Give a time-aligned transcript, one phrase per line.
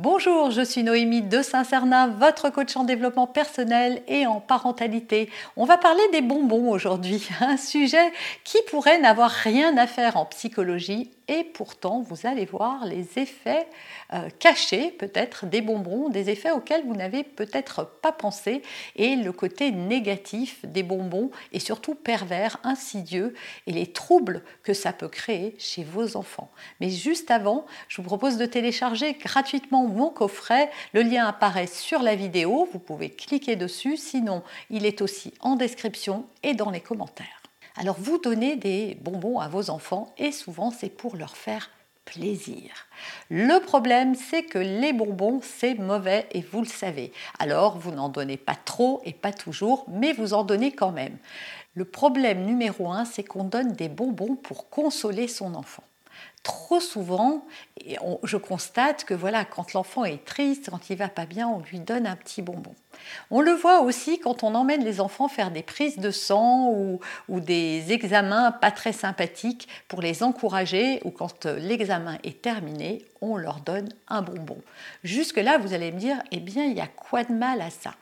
[0.00, 5.28] Bonjour, je suis Noémie de Saint-Cernin, votre coach en développement personnel et en parentalité.
[5.56, 8.12] On va parler des bonbons aujourd'hui, un sujet
[8.44, 13.66] qui pourrait n'avoir rien à faire en psychologie et pourtant vous allez voir les effets
[14.14, 18.62] euh, cachés peut-être des bonbons, des effets auxquels vous n'avez peut-être pas pensé
[18.96, 23.34] et le côté négatif des bonbons et surtout pervers, insidieux
[23.66, 26.50] et les troubles que ça peut créer chez vos enfants.
[26.80, 30.70] Mais juste avant, je vous propose de télécharger gratuitement mon coffret.
[30.92, 35.56] Le lien apparaît sur la vidéo, vous pouvez cliquer dessus, sinon il est aussi en
[35.56, 37.42] description et dans les commentaires.
[37.76, 41.70] Alors vous donnez des bonbons à vos enfants et souvent c'est pour leur faire
[42.04, 42.70] plaisir.
[43.28, 47.12] Le problème, c'est que les bonbons, c'est mauvais et vous le savez.
[47.38, 51.18] Alors, vous n'en donnez pas trop et pas toujours, mais vous en donnez quand même.
[51.74, 55.84] Le problème numéro un, c'est qu'on donne des bonbons pour consoler son enfant
[56.42, 57.44] trop souvent,
[58.22, 61.80] je constate que voilà, quand l'enfant est triste, quand il va pas bien, on lui
[61.80, 62.74] donne un petit bonbon.
[63.30, 67.00] On le voit aussi quand on emmène les enfants faire des prises de sang ou,
[67.40, 73.36] des examens pas très sympathiques pour les encourager ou quand euh, l'examen est terminé, on
[73.36, 74.58] leur donne un bonbon.
[75.04, 77.94] Jusque-là, vous allez me dire, eh bien, il y a quoi de mal à ça?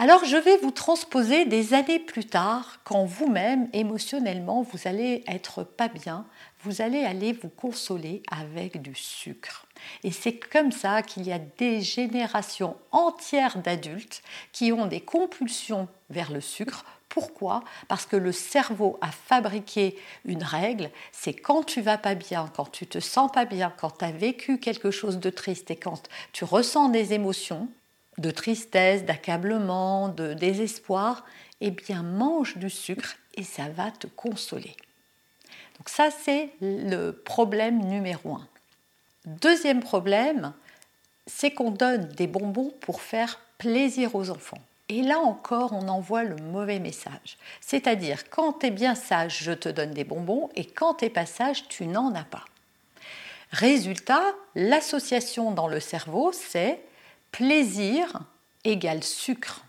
[0.00, 5.62] Alors je vais vous transposer des années plus tard, quand vous-même, émotionnellement, vous allez être
[5.62, 6.24] pas bien,
[6.64, 9.66] vous allez aller vous consoler avec du sucre.
[10.02, 14.22] Et c'est comme ça qu'il y a des générations entières d'adultes
[14.52, 16.86] qui ont des compulsions vers le sucre.
[17.10, 17.62] Pourquoi?
[17.86, 22.72] Parce que le cerveau a fabriqué une règle, c'est quand tu vas pas bien, quand
[22.72, 26.08] tu te sens pas bien, quand tu as vécu quelque chose de triste et quand
[26.32, 27.68] tu ressens des émotions
[28.18, 31.24] de tristesse, d'accablement, de désespoir,
[31.60, 34.76] eh bien mange du sucre et ça va te consoler.
[35.78, 38.46] Donc ça, c'est le problème numéro un.
[39.26, 40.52] Deuxième problème,
[41.26, 44.58] c'est qu'on donne des bonbons pour faire plaisir aux enfants.
[44.88, 47.38] Et là encore, on envoie le mauvais message.
[47.60, 51.26] C'est-à-dire, quand tu es bien sage, je te donne des bonbons, et quand tu pas
[51.26, 52.44] sage, tu n'en as pas.
[53.52, 56.80] Résultat, l'association dans le cerveau, c'est
[57.32, 58.20] plaisir
[58.64, 59.64] égale sucre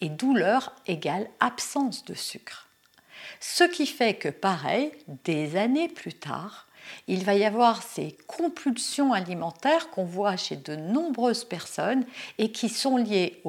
[0.00, 2.68] et douleur égale absence de sucre.
[3.38, 4.92] Ce qui fait que, pareil,
[5.24, 6.66] des années plus tard,
[7.08, 12.04] il va y avoir ces compulsions alimentaires qu'on voit chez de nombreuses personnes
[12.38, 13.42] et qui sont liées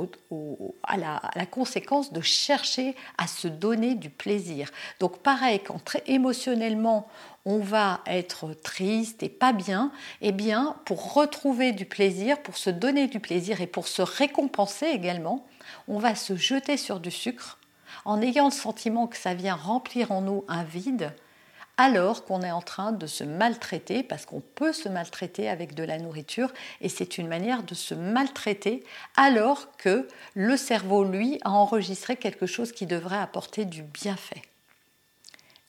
[0.84, 4.69] à, la, conséquence de chercher à se donner du plaisir.
[5.00, 7.07] Donc pareil, quand très émotionnellement
[7.46, 9.91] on va être triste et pas bien,
[10.22, 14.88] eh bien pour retrouver du plaisir, pour se donner du plaisir et pour se récompenser
[14.88, 15.46] également,
[15.88, 17.57] on va se jeter sur du sucre
[18.06, 21.13] en ayant le sentiment que ça vient remplir en nous un vide,
[21.77, 25.83] alors qu'on est en train de se maltraiter, parce qu'on peut se maltraiter avec de
[25.83, 26.51] la nourriture,
[26.81, 28.83] et c'est une manière de se maltraiter,
[29.17, 34.41] alors que le cerveau, lui, a enregistré quelque chose qui devrait apporter du bienfait.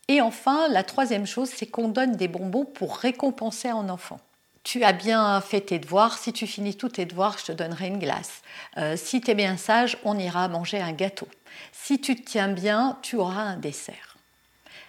[0.08, 4.20] Et enfin, la troisième chose, c'est qu'on donne des bonbons pour récompenser un enfant
[4.64, 7.88] tu as bien fait tes devoirs, si tu finis tous tes devoirs, je te donnerai
[7.88, 8.42] une glace.
[8.76, 11.28] Euh, si tu es bien sage, on ira manger un gâteau.
[11.72, 14.11] Si tu te tiens bien, tu auras un dessert.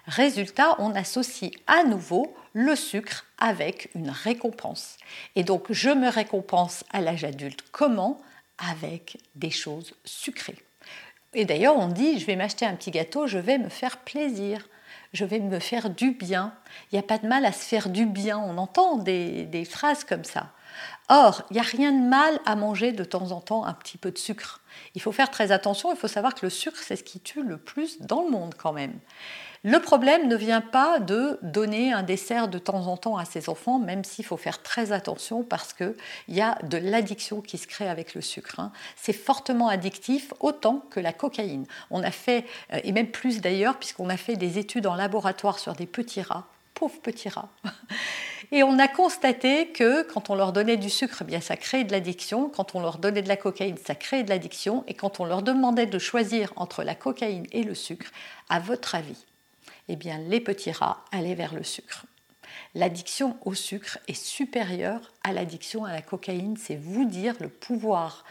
[0.06, 4.98] Résultat, on associe à nouveau le sucre avec une récompense.
[5.36, 7.64] Et donc, je me récompense à l'âge adulte.
[7.72, 8.22] Comment?
[8.58, 10.58] Avec des choses sucrées.
[11.34, 14.68] Et d'ailleurs, on dit, je vais m'acheter un petit gâteau, je vais me faire plaisir
[15.14, 16.54] je vais me faire du bien.
[16.92, 18.38] Il n'y a pas de mal à se faire du bien.
[18.40, 20.52] On entend des, phrases comme ça.
[21.08, 24.00] Or, il n'y a rien de mal à manger de temps en temps un petit
[24.00, 24.62] peu de sucre.
[24.96, 27.44] Il faut faire très attention, il faut savoir que le sucre, c'est ce qui tue
[27.44, 28.94] le plus dans le monde quand même.
[29.66, 33.48] Le problème ne vient pas de donner un dessert de temps en temps à ses
[33.48, 35.96] enfants, même s'il faut faire très attention parce qu'il
[36.28, 38.60] y a de l'addiction qui se crée avec le sucre.
[38.60, 38.74] Hein.
[38.98, 41.66] C'est fortement addictif, autant que la cocaïne.
[41.92, 42.44] On a fait,
[42.74, 46.22] euh, et même plus d'ailleurs, puisqu'on a fait des études en laboratoire sur des petits
[46.22, 47.48] rats, pauvres petits rats.
[48.52, 51.86] Et on a constaté que quand on leur donnait du sucre, eh bien ça créait
[51.86, 52.50] de l'addiction.
[52.50, 54.84] Quand on leur donnait de la cocaïne, ça créait de l'addiction.
[54.88, 58.12] Et quand on leur demandait de choisir entre la cocaïne et le sucre,
[58.50, 59.26] à votre avis,
[59.90, 59.98] eh
[60.30, 62.06] les petits rats allaient vers le sucre.
[62.76, 66.58] L'addiction au sucre est supérieure à l'addiction à la cocaïne.
[66.58, 68.26] C'est vous dire le pouvoir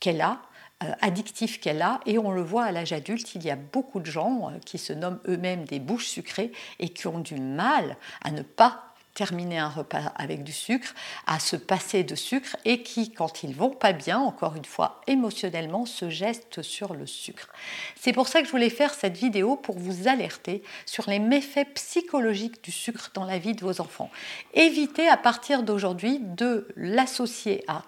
[0.00, 0.40] qu'elle a
[0.82, 4.00] euh, addictif qu'elle a et on le voit à l'âge adulte, il y a beaucoup
[4.00, 6.50] de gens euh, qui se nomment eux-mêmes des bouches sucrées
[6.80, 10.94] et qui ont du mal à ne pas terminer un repas avec du sucre,
[11.26, 15.00] à se passer de sucre et qui, quand ils vont pas bien, encore une fois
[15.06, 17.48] émotionnellement, se gestent sur le sucre.
[17.96, 21.72] C'est pour ça que je voulais faire cette vidéo pour vous alerter sur les méfaits
[21.74, 24.10] psychologiques du sucre dans la vie de vos enfants.
[24.52, 27.82] Évitez à partir d'aujourd'hui de l'associer à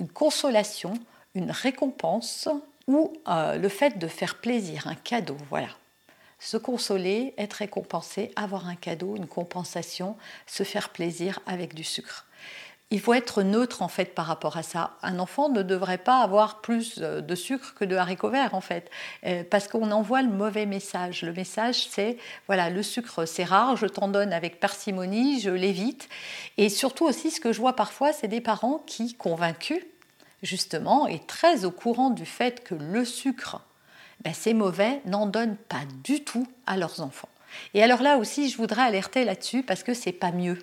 [0.00, 0.94] une consolation,
[1.34, 2.48] une récompense
[2.88, 5.68] ou euh, le fait de faire plaisir, un cadeau, voilà.
[6.44, 10.16] Se consoler, être récompensé, avoir un cadeau, une compensation,
[10.48, 12.26] se faire plaisir avec du sucre.
[12.90, 14.96] Il faut être neutre en fait par rapport à ça.
[15.02, 18.60] Un enfant ne devrait pas avoir plus euh, de sucre que de haricots verts en
[18.60, 18.90] fait,
[19.24, 21.22] euh, parce qu'on envoie le mauvais message.
[21.22, 22.18] Le message c'est
[22.48, 26.08] voilà le sucre c'est rare, je t'en donne avec parcimonie, je l'évite.
[26.58, 29.84] Et surtout aussi ce que je vois parfois c'est des parents qui convaincus
[30.42, 33.64] justement, est très au courant du fait que le sucre,
[34.22, 37.28] ben, c'est mauvais, n'en donnent pas du tout à leurs enfants.
[37.74, 40.58] Et alors là aussi, je voudrais alerter là-dessus parce que c'est pas mieux.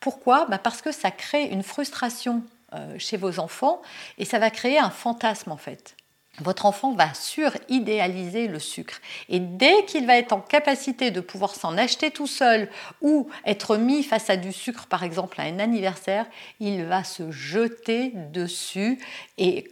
[0.00, 0.46] Pourquoi?
[0.46, 2.42] Ben, Parce que ça crée une frustration
[2.74, 3.82] euh, chez vos enfants
[4.18, 5.96] et ça va créer un fantasme en fait
[6.38, 9.00] votre enfant va suridéaliser le sucre.
[9.28, 12.68] Et dès qu'il va être en capacité de pouvoir s'en acheter tout seul
[13.02, 16.26] ou être mis face à du sucre, par exemple à un anniversaire,
[16.60, 18.98] il va se jeter dessus
[19.38, 19.70] et,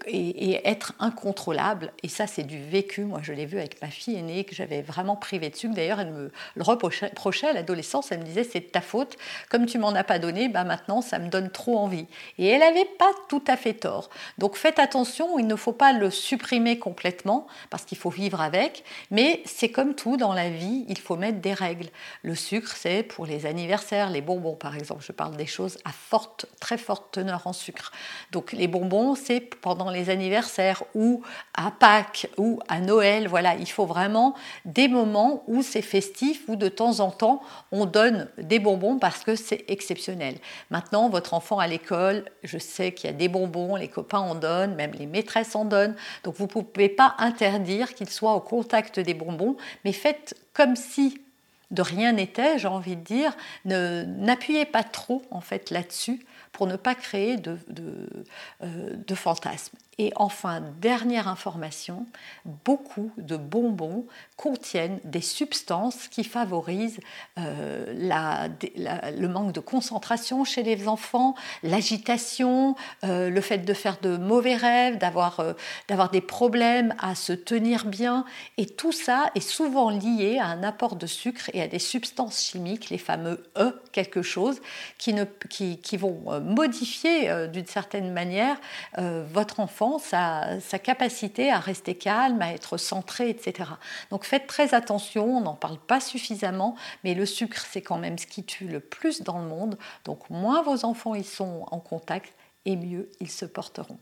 [0.64, 1.92] être incontrôlable.
[2.02, 3.02] Et ça, c'est du vécu.
[3.02, 5.74] Moi, je l'ai vu avec ma fille aînée que j'avais vraiment privé de sucre.
[5.74, 8.10] D'ailleurs, elle me le reprochait à l'adolescence.
[8.10, 9.16] Elle me disait, c'est ta faute.
[9.48, 12.06] Comme tu m'en as pas donné, bah maintenant, ça me donne trop envie.
[12.38, 14.10] Et elle n'avait pas tout à fait tort.
[14.36, 16.47] Donc faites attention, il ne faut pas le supprimer
[16.78, 21.16] complètement parce qu'il faut vivre avec, mais c'est comme tout dans la vie, il faut
[21.16, 21.88] mettre des règles.
[22.22, 25.90] Le sucre, c'est pour les anniversaires, les bonbons par exemple, je parle des choses à
[25.92, 27.92] forte, très forte teneur en sucre.
[28.32, 31.22] Donc les bonbons, c'est pendant les anniversaires ou
[31.54, 34.34] à Pâques ou à Noël, voilà, il faut vraiment
[34.64, 37.42] des moments où c'est festif, où de temps en temps
[37.72, 40.36] on donne des bonbons parce que c'est exceptionnel.
[40.70, 44.34] Maintenant, votre enfant à l'école, je sais qu'il y a des bonbons, les copains en
[44.34, 45.94] donnent, même les maîtresses en donnent,
[46.24, 50.76] donc vous ne pouvez pas interdire qu'il soit au contact des bonbons, mais faites comme
[50.76, 51.20] si
[51.70, 53.36] de rien n'était, j'ai envie de dire.
[53.64, 57.58] N'appuyez pas trop en fait là-dessus pour ne pas créer de,
[58.62, 59.76] euh, de fantasmes.
[60.00, 62.06] Et enfin, dernière information,
[62.64, 64.06] beaucoup de bonbons
[64.36, 67.00] contiennent des substances qui favorisent
[67.36, 67.92] euh,
[69.18, 71.34] le manque de concentration chez les enfants,
[71.64, 75.54] l'agitation, euh, le fait de faire de mauvais rêves, d'avoir euh,
[76.12, 78.24] des problèmes à se tenir bien.
[78.56, 82.40] Et tout ça est souvent lié à un apport de sucre et à des substances
[82.40, 84.60] chimiques, les fameux E quelque chose,
[84.96, 88.60] qui vont modifier d'une certaine manière
[88.96, 93.70] votre enfant sa, capacité à rester calme, à être centré, etc.
[94.10, 98.18] Donc faites très attention, on n'en parle pas suffisamment, mais le sucre, c'est quand même
[98.18, 99.78] ce qui tue le plus dans le monde.
[100.04, 102.34] Donc moins vos enfants y sont en contact,
[102.66, 103.98] et mieux ils se porteront.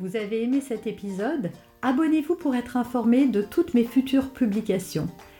[0.00, 1.50] Vous avez aimé cet épisode?
[1.82, 5.08] Abonnez-vous pour être informé de toutes mes futures publications.